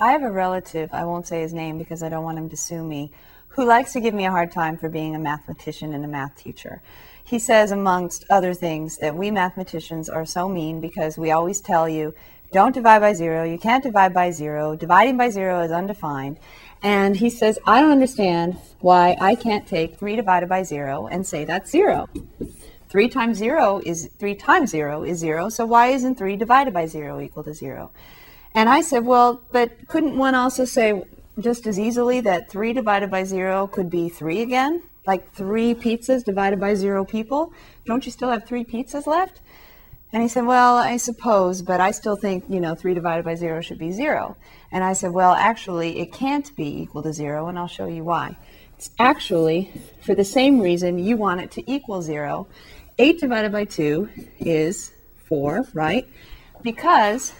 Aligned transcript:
I 0.00 0.12
have 0.12 0.22
a 0.22 0.30
relative, 0.30 0.88
I 0.94 1.04
won't 1.04 1.26
say 1.26 1.42
his 1.42 1.52
name 1.52 1.76
because 1.76 2.02
I 2.02 2.08
don't 2.08 2.24
want 2.24 2.38
him 2.38 2.48
to 2.48 2.56
sue 2.56 2.82
me, 2.82 3.12
who 3.48 3.66
likes 3.66 3.92
to 3.92 4.00
give 4.00 4.14
me 4.14 4.24
a 4.24 4.30
hard 4.30 4.50
time 4.50 4.78
for 4.78 4.88
being 4.88 5.14
a 5.14 5.18
mathematician 5.18 5.92
and 5.92 6.04
a 6.04 6.08
math 6.08 6.36
teacher. 6.36 6.80
He 7.22 7.38
says, 7.38 7.70
amongst 7.70 8.24
other 8.30 8.54
things, 8.54 8.96
that 8.98 9.14
we 9.14 9.30
mathematicians 9.30 10.08
are 10.08 10.24
so 10.24 10.48
mean 10.48 10.80
because 10.80 11.18
we 11.18 11.30
always 11.30 11.60
tell 11.60 11.86
you, 11.86 12.14
don't 12.50 12.74
divide 12.74 13.00
by 13.00 13.12
zero, 13.12 13.44
you 13.44 13.58
can't 13.58 13.84
divide 13.84 14.14
by 14.14 14.30
zero, 14.30 14.74
dividing 14.74 15.18
by 15.18 15.28
zero 15.28 15.60
is 15.60 15.70
undefined. 15.70 16.38
And 16.82 17.16
he 17.16 17.28
says, 17.28 17.58
I 17.66 17.82
don't 17.82 17.90
understand 17.90 18.56
why 18.80 19.18
I 19.20 19.34
can't 19.34 19.66
take 19.66 19.98
3 19.98 20.16
divided 20.16 20.48
by 20.48 20.62
0 20.62 21.08
and 21.08 21.26
say 21.26 21.44
that's 21.44 21.70
0. 21.70 22.08
3 22.88 23.08
times 23.08 23.36
0 23.36 23.82
is 23.84 24.08
3 24.18 24.34
times 24.34 24.70
0 24.70 25.04
is 25.04 25.18
0, 25.18 25.50
so 25.50 25.66
why 25.66 25.88
isn't 25.88 26.16
3 26.16 26.36
divided 26.36 26.72
by 26.72 26.86
0 26.86 27.20
equal 27.20 27.44
to 27.44 27.52
0? 27.52 27.90
And 28.54 28.68
I 28.68 28.80
said, 28.80 29.04
well, 29.04 29.42
but 29.52 29.86
couldn't 29.88 30.16
one 30.16 30.34
also 30.34 30.64
say 30.64 31.04
just 31.38 31.66
as 31.66 31.78
easily 31.78 32.20
that 32.22 32.50
3 32.50 32.72
divided 32.72 33.10
by 33.10 33.24
0 33.24 33.68
could 33.68 33.88
be 33.88 34.08
3 34.08 34.40
again? 34.40 34.82
Like 35.06 35.32
3 35.34 35.74
pizzas 35.74 36.24
divided 36.24 36.60
by 36.60 36.74
0 36.74 37.04
people? 37.04 37.52
Don't 37.86 38.04
you 38.04 38.12
still 38.12 38.30
have 38.30 38.46
3 38.46 38.64
pizzas 38.64 39.06
left? 39.06 39.40
And 40.12 40.22
he 40.22 40.28
said, 40.28 40.44
Well, 40.44 40.76
I 40.76 40.96
suppose, 40.96 41.62
but 41.62 41.80
I 41.80 41.92
still 41.92 42.16
think, 42.16 42.44
you 42.48 42.60
know, 42.60 42.74
3 42.74 42.94
divided 42.94 43.24
by 43.24 43.36
0 43.36 43.60
should 43.60 43.78
be 43.78 43.92
0. 43.92 44.36
And 44.72 44.82
I 44.82 44.92
said, 44.92 45.12
Well, 45.12 45.32
actually, 45.32 46.00
it 46.00 46.12
can't 46.12 46.54
be 46.56 46.82
equal 46.82 47.02
to 47.04 47.12
0, 47.12 47.46
and 47.46 47.58
I'll 47.58 47.68
show 47.68 47.86
you 47.86 48.02
why. 48.02 48.36
It's 48.76 48.90
actually, 48.98 49.70
for 50.02 50.14
the 50.14 50.24
same 50.24 50.58
reason 50.60 50.98
you 50.98 51.16
want 51.16 51.40
it 51.40 51.50
to 51.52 51.70
equal 51.70 52.02
0, 52.02 52.48
8 52.98 53.20
divided 53.20 53.52
by 53.52 53.64
2 53.64 54.08
is 54.40 54.90
4, 55.28 55.68
right? 55.74 56.08
Because 56.62 57.32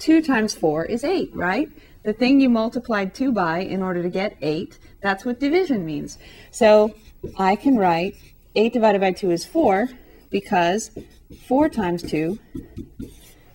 2 0.00 0.22
times 0.22 0.54
4 0.54 0.86
is 0.86 1.04
8, 1.04 1.30
right? 1.34 1.68
The 2.02 2.12
thing 2.12 2.40
you 2.40 2.48
multiplied 2.48 3.14
2 3.14 3.32
by 3.32 3.58
in 3.58 3.82
order 3.82 4.02
to 4.02 4.08
get 4.08 4.36
8, 4.40 4.78
that's 5.02 5.24
what 5.24 5.38
division 5.38 5.84
means. 5.84 6.18
So 6.50 6.94
I 7.38 7.54
can 7.54 7.76
write 7.76 8.16
8 8.56 8.72
divided 8.72 9.00
by 9.00 9.12
2 9.12 9.30
is 9.30 9.44
4 9.44 9.90
because 10.30 10.90
4 11.46 11.68
times 11.68 12.02
2 12.02 12.38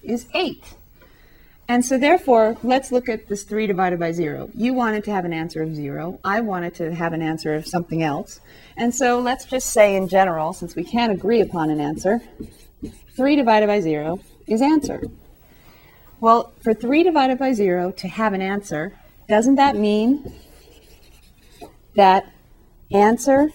is 0.04 0.28
8. 0.36 0.64
And 1.68 1.84
so 1.84 1.98
therefore, 1.98 2.58
let's 2.62 2.92
look 2.92 3.10
at 3.10 3.28
this 3.28 3.44
3 3.44 3.66
divided 3.66 4.00
by 4.00 4.12
0. 4.12 4.52
You 4.54 4.76
wanted 4.76 5.04
to 5.06 5.12
have 5.12 5.26
an 5.26 5.34
answer 5.34 5.64
of 5.64 5.76
0. 5.76 6.20
I 6.24 6.42
wanted 6.42 6.76
to 6.76 6.94
have 6.94 7.14
an 7.14 7.24
answer 7.24 7.56
of 7.56 7.66
something 7.66 8.04
else. 8.04 8.40
And 8.78 8.94
so 8.94 9.20
let's 9.20 9.46
just 9.46 9.72
say 9.72 9.96
in 9.96 10.08
general, 10.08 10.54
since 10.54 10.76
we 10.76 10.84
can't 10.84 11.12
agree 11.12 11.42
upon 11.42 11.72
an 11.72 11.82
answer, 11.82 12.22
3 13.16 13.36
divided 13.36 13.66
by 13.66 13.80
0 13.80 14.20
is 14.46 14.62
answer. 14.62 15.02
Well, 16.26 16.54
for 16.64 16.74
3 16.74 17.04
divided 17.04 17.38
by 17.38 17.54
0 17.54 17.92
to 17.98 18.08
have 18.08 18.34
an 18.34 18.42
answer, 18.42 18.94
doesn't 19.30 19.58
that 19.58 19.76
mean 19.76 20.34
that 21.94 22.26
answer 22.92 23.52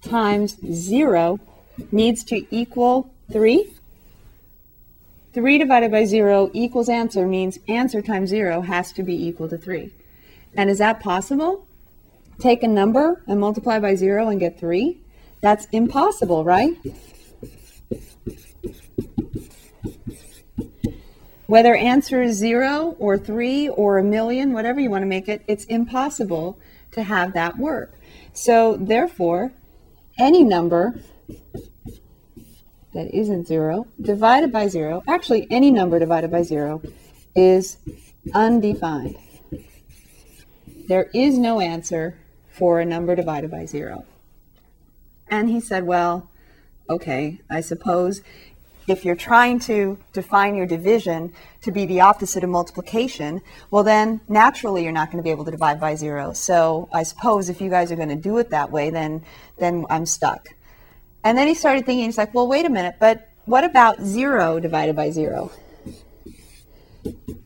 times 0.00 0.56
0 0.72 1.38
needs 1.90 2.24
to 2.24 2.46
equal 2.50 3.12
3. 3.30 3.70
3 5.34 5.58
divided 5.58 5.90
by 5.90 6.06
0 6.06 6.50
equals 6.54 6.88
answer 6.88 7.26
means 7.26 7.58
answer 7.68 8.00
times 8.00 8.30
0 8.30 8.62
has 8.62 8.90
to 8.92 9.02
be 9.02 9.26
equal 9.26 9.50
to 9.50 9.58
3. 9.58 9.92
And 10.54 10.70
is 10.70 10.78
that 10.78 11.00
possible? 11.00 11.66
Take 12.38 12.62
a 12.62 12.68
number 12.68 13.22
and 13.26 13.38
multiply 13.38 13.80
by 13.80 13.96
0 13.96 14.28
and 14.28 14.40
get 14.40 14.58
3? 14.58 14.98
That's 15.42 15.66
impossible, 15.72 16.42
right? 16.42 16.74
Whether 21.52 21.76
answer 21.76 22.22
is 22.22 22.38
0 22.38 22.96
or 22.98 23.18
3 23.18 23.68
or 23.68 23.98
a 23.98 24.02
million, 24.02 24.54
whatever 24.54 24.80
you 24.80 24.88
want 24.88 25.02
to 25.02 25.06
make 25.06 25.28
it, 25.28 25.42
it's 25.46 25.66
impossible 25.66 26.58
to 26.92 27.02
have 27.02 27.34
that 27.34 27.58
work. 27.58 28.00
So 28.32 28.78
therefore, 28.80 29.52
any 30.18 30.44
number 30.44 30.98
that 32.94 33.14
isn't 33.14 33.48
zero 33.48 33.86
divided 34.00 34.50
by 34.50 34.68
zero, 34.68 35.02
actually 35.06 35.46
any 35.50 35.70
number 35.70 35.98
divided 35.98 36.30
by 36.30 36.42
zero 36.42 36.80
is 37.36 37.76
undefined. 38.32 39.18
There 40.88 41.10
is 41.12 41.36
no 41.36 41.60
answer 41.60 42.18
for 42.48 42.80
a 42.80 42.86
number 42.86 43.14
divided 43.14 43.50
by 43.50 43.66
zero. 43.66 44.06
And 45.28 45.50
he 45.50 45.60
said, 45.60 45.84
well, 45.84 46.30
okay, 46.88 47.42
I 47.50 47.60
suppose 47.60 48.22
if 48.86 49.04
you're 49.04 49.16
trying 49.16 49.58
to 49.60 49.98
define 50.12 50.54
your 50.54 50.66
division 50.66 51.32
to 51.62 51.70
be 51.70 51.86
the 51.86 52.00
opposite 52.00 52.42
of 52.42 52.50
multiplication, 52.50 53.40
well, 53.70 53.84
then 53.84 54.20
naturally 54.28 54.82
you're 54.82 54.92
not 54.92 55.10
going 55.10 55.18
to 55.18 55.22
be 55.22 55.30
able 55.30 55.44
to 55.44 55.50
divide 55.50 55.80
by 55.80 55.94
zero. 55.94 56.32
So 56.32 56.88
I 56.92 57.02
suppose 57.04 57.48
if 57.48 57.60
you 57.60 57.70
guys 57.70 57.92
are 57.92 57.96
going 57.96 58.08
to 58.08 58.16
do 58.16 58.38
it 58.38 58.50
that 58.50 58.70
way, 58.70 58.90
then, 58.90 59.22
then 59.58 59.86
I'm 59.88 60.06
stuck. 60.06 60.48
And 61.24 61.38
then 61.38 61.46
he 61.46 61.54
started 61.54 61.86
thinking, 61.86 62.06
he's 62.06 62.18
like, 62.18 62.34
well, 62.34 62.48
wait 62.48 62.66
a 62.66 62.70
minute, 62.70 62.96
but 62.98 63.28
what 63.44 63.64
about 63.64 64.02
zero 64.02 64.58
divided 64.58 64.96
by 64.96 65.10
zero? 65.10 65.52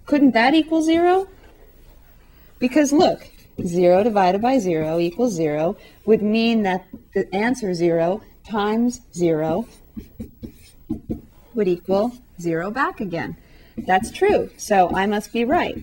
Couldn't 0.07 0.33
that 0.33 0.55
equal 0.55 0.83
zero? 0.83 1.29
Because 2.59 2.93
look, 2.93 3.29
zero 3.65 4.03
divided 4.03 4.41
by 4.41 4.59
zero 4.59 4.99
equals 4.99 5.35
zero 5.35 5.77
would 6.05 6.23
mean 6.23 6.63
that 6.63 6.87
the 7.15 7.35
answer 7.35 7.75
zero 7.75 8.23
times 8.49 9.01
zero 9.13 9.67
would 11.57 11.67
equal 11.67 12.13
0 12.41 12.71
back 12.71 13.01
again. 13.01 13.37
That's 13.77 14.11
true, 14.11 14.51
so 14.57 14.91
I 14.95 15.07
must 15.07 15.33
be 15.33 15.45
right. 15.45 15.77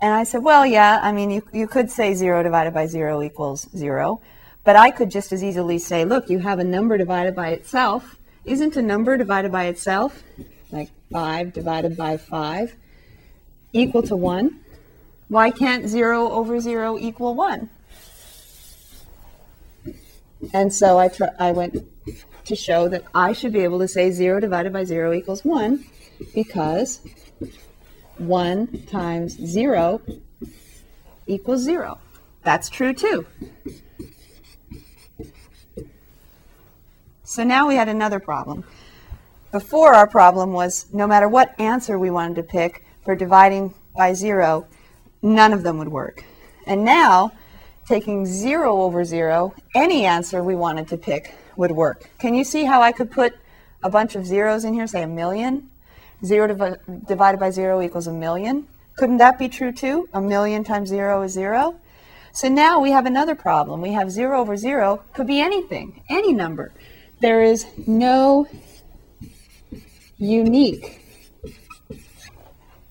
And 0.00 0.12
I 0.12 0.24
said, 0.24 0.42
well, 0.42 0.66
yeah, 0.66 0.98
I 1.00 1.12
mean, 1.12 1.30
you, 1.30 1.42
you 1.52 1.68
could 1.68 1.90
say 1.90 2.14
0 2.14 2.42
divided 2.42 2.74
by 2.74 2.86
0 2.86 3.22
equals 3.22 3.68
0, 3.76 4.20
but 4.64 4.74
I 4.74 4.90
could 4.90 5.10
just 5.10 5.32
as 5.32 5.44
easily 5.44 5.78
say, 5.78 6.04
look, 6.04 6.28
you 6.28 6.40
have 6.40 6.58
a 6.58 6.64
number 6.64 6.98
divided 6.98 7.36
by 7.36 7.50
itself. 7.50 8.16
Isn't 8.44 8.76
a 8.76 8.82
number 8.82 9.16
divided 9.16 9.52
by 9.52 9.66
itself, 9.66 10.22
like 10.72 10.90
5 11.12 11.52
divided 11.52 11.96
by 11.96 12.16
5, 12.16 12.74
equal 13.72 14.02
to 14.02 14.16
1? 14.16 14.58
Why 15.28 15.50
can't 15.50 15.88
0 15.88 16.30
over 16.30 16.58
0 16.58 16.98
equal 16.98 17.34
1? 17.34 17.70
And 20.52 20.74
so 20.74 20.98
I, 20.98 21.08
tr- 21.08 21.24
I 21.38 21.52
went 21.52 21.76
to 22.44 22.56
show 22.56 22.88
that 22.88 23.04
I 23.14 23.32
should 23.32 23.52
be 23.52 23.60
able 23.60 23.78
to 23.80 23.88
say 23.88 24.10
0 24.10 24.40
divided 24.40 24.72
by 24.72 24.84
0 24.84 25.12
equals 25.12 25.44
1 25.44 25.84
because 26.34 27.00
1 28.18 28.86
times 28.90 29.34
0 29.34 30.00
equals 31.26 31.62
0. 31.62 31.98
That's 32.42 32.68
true 32.68 32.92
too. 32.92 33.26
So 37.24 37.44
now 37.44 37.66
we 37.66 37.76
had 37.76 37.88
another 37.88 38.20
problem. 38.20 38.64
Before 39.52 39.94
our 39.94 40.06
problem 40.06 40.52
was 40.52 40.86
no 40.92 41.06
matter 41.06 41.28
what 41.28 41.58
answer 41.58 41.98
we 41.98 42.10
wanted 42.10 42.36
to 42.36 42.42
pick 42.42 42.84
for 43.04 43.14
dividing 43.14 43.74
by 43.96 44.14
0, 44.14 44.66
none 45.22 45.52
of 45.52 45.62
them 45.62 45.78
would 45.78 45.88
work. 45.88 46.24
And 46.66 46.84
now, 46.84 47.32
taking 47.86 48.26
0 48.26 48.80
over 48.80 49.04
0, 49.04 49.54
any 49.74 50.04
answer 50.04 50.42
we 50.42 50.54
wanted 50.54 50.88
to 50.88 50.96
pick 50.96 51.34
would 51.56 51.72
work. 51.72 52.10
Can 52.18 52.34
you 52.34 52.44
see 52.44 52.64
how 52.64 52.80
I 52.80 52.92
could 52.92 53.10
put 53.10 53.34
a 53.82 53.90
bunch 53.90 54.14
of 54.14 54.26
zeros 54.26 54.64
in 54.64 54.74
here, 54.74 54.86
say 54.86 55.02
a 55.02 55.08
million? 55.08 55.70
Zero 56.24 56.46
div- 56.46 57.06
divided 57.06 57.38
by 57.38 57.50
zero 57.50 57.82
equals 57.82 58.06
a 58.06 58.12
million. 58.12 58.68
Couldn't 58.96 59.16
that 59.16 59.38
be 59.38 59.48
true 59.48 59.72
too? 59.72 60.08
A 60.12 60.20
million 60.20 60.62
times 60.64 60.88
zero 60.88 61.22
is 61.22 61.32
zero. 61.32 61.76
So 62.32 62.48
now 62.48 62.80
we 62.80 62.92
have 62.92 63.06
another 63.06 63.34
problem. 63.34 63.80
We 63.80 63.92
have 63.92 64.10
zero 64.10 64.40
over 64.40 64.56
zero, 64.56 65.02
could 65.14 65.26
be 65.26 65.40
anything, 65.40 66.02
any 66.08 66.32
number. 66.32 66.72
There 67.20 67.42
is 67.42 67.66
no 67.86 68.48
unique 70.16 71.00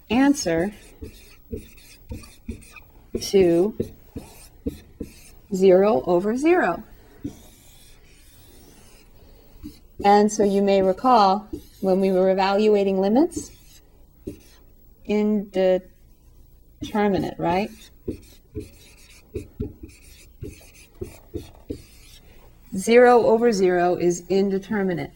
answer 0.10 0.74
to 3.20 3.76
zero 5.54 6.04
over 6.06 6.36
zero. 6.38 6.84
And 10.04 10.32
so 10.32 10.44
you 10.44 10.62
may 10.62 10.82
recall 10.82 11.48
when 11.82 12.00
we 12.00 12.12
were 12.12 12.32
evaluating 12.32 13.00
limits, 13.00 13.52
indeterminate, 15.06 15.92
right? 17.38 17.70
Zero 22.76 23.26
over 23.26 23.52
zero 23.52 23.96
is 23.96 24.24
indeterminate. 24.30 25.12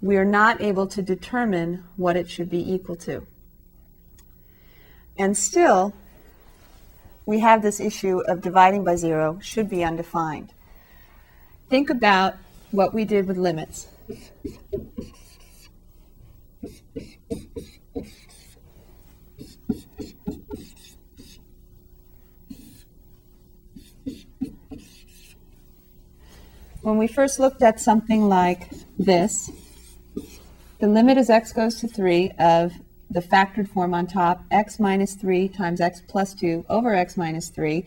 We 0.00 0.16
are 0.16 0.24
not 0.24 0.60
able 0.60 0.86
to 0.88 1.02
determine 1.02 1.84
what 1.96 2.16
it 2.16 2.30
should 2.30 2.48
be 2.48 2.72
equal 2.72 2.96
to. 2.96 3.26
And 5.18 5.36
still, 5.36 5.92
we 7.26 7.40
have 7.40 7.62
this 7.62 7.80
issue 7.80 8.20
of 8.26 8.40
dividing 8.40 8.84
by 8.84 8.96
zero 8.96 9.38
should 9.40 9.68
be 9.68 9.84
undefined. 9.84 10.52
Think 11.68 11.90
about 11.90 12.34
what 12.70 12.92
we 12.92 13.04
did 13.04 13.26
with 13.26 13.36
limits. 13.36 13.88
When 26.82 26.98
we 26.98 27.06
first 27.06 27.38
looked 27.38 27.62
at 27.62 27.78
something 27.78 28.28
like 28.28 28.68
this, 28.98 29.50
the 30.80 30.88
limit 30.88 31.16
as 31.16 31.30
x 31.30 31.52
goes 31.52 31.76
to 31.80 31.86
3 31.86 32.32
of 32.40 32.72
the 33.12 33.20
factored 33.20 33.68
form 33.68 33.94
on 33.94 34.06
top, 34.06 34.44
x 34.50 34.80
minus 34.80 35.14
3 35.14 35.48
times 35.48 35.80
x 35.80 36.02
plus 36.06 36.34
2 36.34 36.64
over 36.68 36.94
x 36.94 37.16
minus 37.16 37.48
3, 37.48 37.84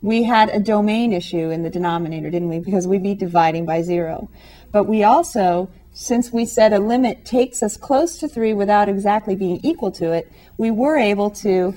we 0.00 0.24
had 0.24 0.48
a 0.50 0.58
domain 0.58 1.12
issue 1.12 1.50
in 1.50 1.62
the 1.62 1.70
denominator, 1.70 2.30
didn't 2.30 2.48
we? 2.48 2.58
Because 2.58 2.86
we'd 2.86 3.02
be 3.02 3.14
dividing 3.14 3.64
by 3.64 3.82
0. 3.82 4.28
But 4.72 4.84
we 4.84 5.04
also, 5.04 5.70
since 5.92 6.32
we 6.32 6.44
said 6.44 6.72
a 6.72 6.80
limit 6.80 7.24
takes 7.24 7.62
us 7.62 7.76
close 7.76 8.18
to 8.18 8.28
3 8.28 8.52
without 8.54 8.88
exactly 8.88 9.36
being 9.36 9.60
equal 9.62 9.92
to 9.92 10.12
it, 10.12 10.30
we 10.58 10.70
were 10.70 10.96
able 10.96 11.30
to 11.30 11.74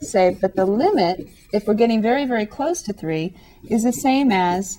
say, 0.00 0.36
but 0.40 0.56
the 0.56 0.66
limit, 0.66 1.28
if 1.52 1.66
we're 1.66 1.74
getting 1.74 2.02
very, 2.02 2.26
very 2.26 2.46
close 2.46 2.82
to 2.82 2.92
3, 2.92 3.34
is 3.68 3.84
the 3.84 3.92
same 3.92 4.30
as 4.30 4.78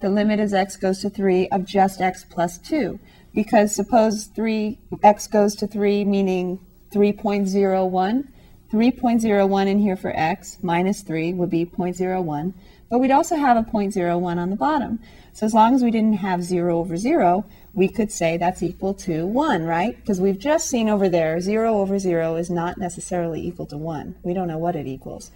the 0.00 0.10
limit 0.10 0.38
as 0.38 0.54
x 0.54 0.76
goes 0.76 1.00
to 1.00 1.10
3 1.10 1.48
of 1.48 1.64
just 1.64 2.00
x 2.00 2.24
plus 2.28 2.58
2. 2.58 3.00
Because 3.34 3.74
suppose 3.74 4.28
3x 4.28 5.30
goes 5.30 5.56
to 5.56 5.66
3, 5.66 6.04
meaning 6.04 6.60
3.01. 6.92 8.28
3.01 8.72 9.66
in 9.66 9.78
here 9.78 9.96
for 9.96 10.10
x 10.16 10.58
minus 10.62 11.02
3 11.02 11.32
would 11.34 11.50
be 11.50 11.64
0.01. 11.66 12.54
But 12.88 12.98
we'd 12.98 13.10
also 13.10 13.36
have 13.36 13.56
a 13.56 13.68
0.01 13.68 14.36
on 14.36 14.50
the 14.50 14.56
bottom. 14.56 15.00
So 15.32 15.46
as 15.46 15.54
long 15.54 15.74
as 15.74 15.82
we 15.82 15.90
didn't 15.90 16.18
have 16.18 16.44
0 16.44 16.78
over 16.78 16.96
0, 16.96 17.44
we 17.72 17.88
could 17.88 18.12
say 18.12 18.36
that's 18.36 18.62
equal 18.62 18.94
to 18.94 19.26
1, 19.26 19.64
right? 19.64 19.96
Because 19.96 20.20
we've 20.20 20.38
just 20.38 20.68
seen 20.68 20.88
over 20.88 21.08
there 21.08 21.40
0 21.40 21.74
over 21.76 21.98
0 21.98 22.36
is 22.36 22.50
not 22.50 22.78
necessarily 22.78 23.44
equal 23.44 23.66
to 23.66 23.76
1. 23.76 24.16
We 24.22 24.32
don't 24.32 24.46
know 24.46 24.58
what 24.58 24.76
it 24.76 24.86
equals. 24.86 25.32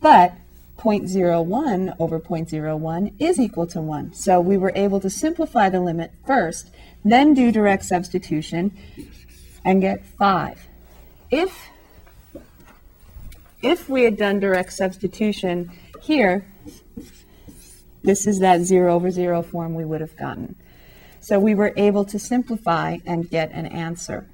But 0.00 0.32
0.01 0.78 1.96
over 1.98 2.20
0.01 2.20 3.12
is 3.18 3.38
equal 3.38 3.66
to 3.66 3.80
1. 3.80 4.14
So 4.14 4.40
we 4.40 4.56
were 4.56 4.72
able 4.74 5.00
to 5.00 5.10
simplify 5.10 5.68
the 5.68 5.80
limit 5.80 6.12
first, 6.26 6.70
then 7.04 7.34
do 7.34 7.52
direct 7.52 7.84
substitution, 7.84 8.76
and 9.64 9.80
get 9.80 10.04
5. 10.04 10.68
If, 11.30 11.68
if 13.62 13.88
we 13.88 14.04
had 14.04 14.16
done 14.16 14.40
direct 14.40 14.72
substitution 14.72 15.70
here, 16.02 16.46
this 18.02 18.26
is 18.26 18.40
that 18.40 18.62
0 18.62 18.94
over 18.94 19.10
0 19.10 19.42
form 19.42 19.74
we 19.74 19.84
would 19.84 20.00
have 20.00 20.16
gotten. 20.16 20.56
So 21.20 21.38
we 21.38 21.54
were 21.54 21.72
able 21.76 22.04
to 22.06 22.18
simplify 22.18 22.98
and 23.06 23.30
get 23.30 23.50
an 23.52 23.66
answer. 23.66 24.28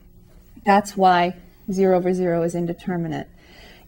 That's 0.64 0.96
why 0.96 1.36
0 1.70 1.96
over 1.96 2.12
0 2.12 2.42
is 2.42 2.54
indeterminate. 2.54 3.28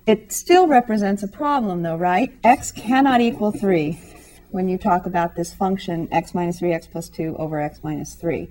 It 0.07 0.33
still 0.33 0.67
represents 0.67 1.23
a 1.23 1.29
problem, 1.29 1.83
though, 1.83 1.97
right? 1.97 2.33
x 2.45 2.73
cannot 2.73 3.21
equal 3.21 3.53
3 3.53 4.01
when 4.53 4.69
you 4.69 4.77
talk 4.77 5.07
about 5.07 5.35
this 5.35 5.53
function 5.53 6.07
x 6.13 6.35
minus 6.35 6.59
3, 6.61 6.73
x 6.75 6.87
plus 6.87 7.09
2 7.09 7.37
over 7.39 7.61
x 7.61 7.81
minus 7.83 8.15
3. 8.15 8.49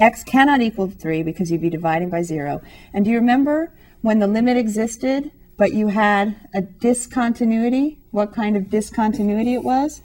x 0.00 0.24
cannot 0.24 0.60
equal 0.60 0.90
3 0.90 1.22
because 1.22 1.50
you'd 1.50 1.60
be 1.60 1.70
dividing 1.70 2.10
by 2.10 2.22
0. 2.22 2.60
And 2.92 3.04
do 3.04 3.10
you 3.10 3.18
remember 3.18 3.72
when 4.02 4.18
the 4.18 4.26
limit 4.26 4.56
existed, 4.56 5.30
but 5.56 5.72
you 5.72 5.88
had 5.88 6.36
a 6.52 6.60
discontinuity? 6.60 8.00
What 8.10 8.34
kind 8.34 8.56
of 8.56 8.68
discontinuity 8.68 9.54
it 9.54 9.62
was? 9.62 10.02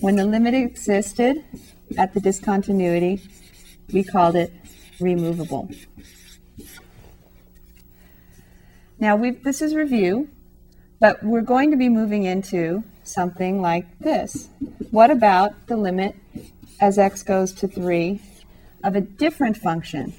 When 0.00 0.16
the 0.16 0.24
limit 0.24 0.54
existed 0.54 1.44
at 1.98 2.14
the 2.14 2.20
discontinuity, 2.20 3.20
we 3.92 4.04
called 4.04 4.36
it 4.36 4.52
removable. 5.00 5.68
Now, 8.98 9.16
this 9.16 9.60
is 9.62 9.74
review, 9.74 10.28
but 11.00 11.22
we're 11.22 11.40
going 11.40 11.70
to 11.70 11.76
be 11.76 11.88
moving 11.88 12.24
into 12.24 12.82
something 13.04 13.60
like 13.60 13.98
this. 13.98 14.48
What 14.90 15.10
about 15.10 15.66
the 15.66 15.76
limit 15.76 16.16
as 16.80 16.98
x 16.98 17.22
goes 17.22 17.52
to 17.54 17.68
3 17.68 18.20
of 18.84 18.96
a 18.96 19.00
different 19.00 19.56
function? 19.56 20.14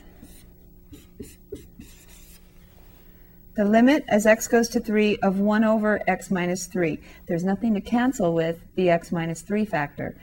The 3.56 3.66
limit 3.66 4.06
as 4.08 4.26
x 4.26 4.48
goes 4.48 4.70
to 4.70 4.80
3 4.80 5.18
of 5.18 5.40
1 5.40 5.64
over 5.66 6.02
x 6.08 6.32
minus 6.32 6.66
3. 6.68 6.98
There's 7.28 7.44
nothing 7.44 7.74
to 7.74 7.82
cancel 7.82 8.34
with 8.34 8.62
the 8.76 8.90
x 8.90 9.12
minus 9.12 9.42
3 9.42 9.66
factor. 9.66 10.16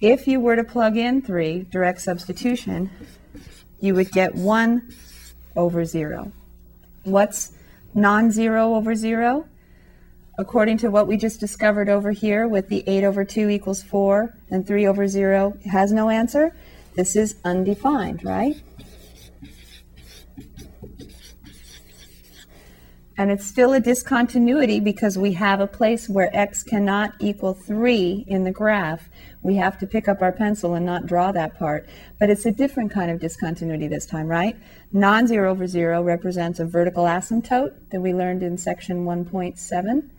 If 0.00 0.28
you 0.28 0.40
were 0.40 0.56
to 0.56 0.64
plug 0.64 0.98
in 0.98 1.22
3, 1.22 1.68
direct 1.70 2.02
substitution, 2.02 2.90
you 3.80 3.94
would 3.94 4.12
get 4.12 4.34
1 4.34 4.94
over 5.56 5.86
0. 5.86 6.32
What's 7.04 7.52
non-zero 7.94 8.74
over 8.74 8.94
0, 8.94 9.46
according 10.38 10.78
to 10.78 10.90
what 10.90 11.06
we 11.06 11.16
just 11.16 11.40
discovered 11.40 11.88
over 11.88 12.12
here 12.12 12.46
with 12.46 12.68
the 12.68 12.84
8 12.86 13.04
over 13.04 13.24
2 13.24 13.48
equals 13.48 13.82
4 13.82 14.36
and 14.50 14.66
3 14.66 14.86
over 14.86 15.08
0 15.08 15.56
has 15.70 15.92
no 15.92 16.10
answer, 16.10 16.54
this 16.94 17.16
is 17.16 17.36
undefined, 17.44 18.24
right? 18.24 18.56
And 23.18 23.30
it's 23.30 23.46
still 23.46 23.72
a 23.72 23.80
discontinuity 23.80 24.78
because 24.78 25.16
we 25.16 25.32
have 25.32 25.60
a 25.60 25.66
place 25.66 26.06
where 26.06 26.34
x 26.36 26.62
cannot 26.62 27.14
equal 27.18 27.54
3 27.54 28.26
in 28.28 28.44
the 28.44 28.50
graph. 28.50 29.08
We 29.42 29.56
have 29.56 29.78
to 29.78 29.86
pick 29.86 30.06
up 30.06 30.20
our 30.20 30.32
pencil 30.32 30.74
and 30.74 30.84
not 30.84 31.06
draw 31.06 31.32
that 31.32 31.58
part. 31.58 31.88
But 32.20 32.28
it's 32.28 32.44
a 32.44 32.50
different 32.50 32.90
kind 32.90 33.10
of 33.10 33.18
discontinuity 33.18 33.88
this 33.88 34.04
time, 34.04 34.26
right? 34.26 34.54
Non-zero 34.92 35.50
over 35.50 35.66
0 35.66 36.02
represents 36.02 36.60
a 36.60 36.66
vertical 36.66 37.04
asymptote 37.04 37.72
that 37.90 38.02
we 38.02 38.12
learned 38.12 38.42
in 38.42 38.58
section 38.58 39.06
1.7. 39.06 40.10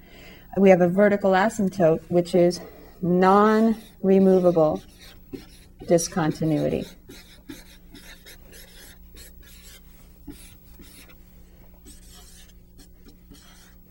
We 0.57 0.71
have 0.71 0.81
a 0.81 0.87
vertical 0.87 1.31
asymptote, 1.31 2.01
which 2.09 2.33
is 2.33 2.59
non-removable 3.03 4.81
discontinuity. 5.87 6.85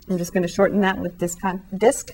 I'm 0.08 0.18
just 0.18 0.32
going 0.32 0.42
to 0.42 0.48
shorten 0.48 0.80
that 0.80 0.98
with 0.98 1.18
discon- 1.18 1.62
disk, 1.76 2.10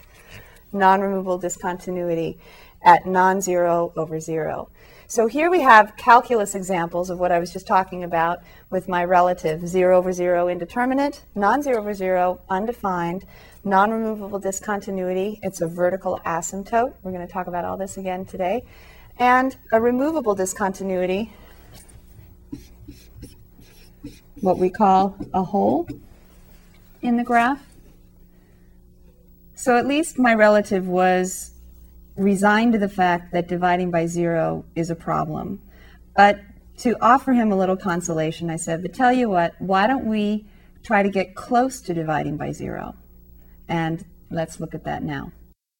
non-removable 0.72 1.38
discontinuity 1.38 2.38
at 2.82 3.06
non-zero 3.06 3.92
over 3.96 4.20
zero. 4.20 4.68
So 5.12 5.26
here 5.26 5.50
we 5.50 5.60
have 5.60 5.94
calculus 5.98 6.54
examples 6.54 7.10
of 7.10 7.18
what 7.18 7.30
I 7.30 7.38
was 7.38 7.52
just 7.52 7.66
talking 7.66 8.02
about 8.02 8.38
with 8.70 8.88
my 8.88 9.04
relative, 9.04 9.68
0 9.68 9.98
over 9.98 10.10
0 10.10 10.48
indeterminate, 10.48 11.22
non-zero 11.34 11.80
over 11.80 11.92
0 11.92 12.40
undefined, 12.48 13.26
non-removable 13.62 14.38
discontinuity, 14.38 15.38
it's 15.42 15.60
a 15.60 15.66
vertical 15.66 16.18
asymptote. 16.24 16.94
We're 17.02 17.12
going 17.12 17.26
to 17.26 17.30
talk 17.30 17.46
about 17.46 17.66
all 17.66 17.76
this 17.76 17.98
again 17.98 18.24
today. 18.24 18.64
And 19.18 19.54
a 19.70 19.82
removable 19.82 20.34
discontinuity, 20.34 21.30
what 24.40 24.56
we 24.56 24.70
call 24.70 25.18
a 25.34 25.42
hole 25.42 25.86
in 27.02 27.18
the 27.18 27.24
graph. 27.24 27.62
So 29.56 29.76
at 29.76 29.86
least 29.86 30.18
my 30.18 30.32
relative 30.32 30.88
was 30.88 31.51
resigned 32.16 32.72
to 32.72 32.78
the 32.78 32.88
fact 32.88 33.32
that 33.32 33.48
dividing 33.48 33.90
by 33.90 34.06
zero 34.06 34.64
is 34.74 34.90
a 34.90 34.94
problem. 34.94 35.60
But 36.16 36.40
to 36.78 36.96
offer 37.00 37.32
him 37.32 37.52
a 37.52 37.56
little 37.56 37.76
consolation, 37.76 38.50
I 38.50 38.56
said, 38.56 38.82
but 38.82 38.94
tell 38.94 39.12
you 39.12 39.28
what, 39.28 39.54
why 39.58 39.86
don't 39.86 40.06
we 40.06 40.46
try 40.82 41.02
to 41.02 41.10
get 41.10 41.34
close 41.34 41.80
to 41.82 41.94
dividing 41.94 42.36
by 42.36 42.52
zero? 42.52 42.94
And 43.68 44.04
let's 44.30 44.60
look 44.60 44.74
at 44.74 44.84
that 44.84 45.02
now. 45.02 45.32